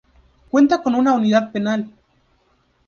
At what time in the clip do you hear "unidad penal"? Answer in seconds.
1.13-1.91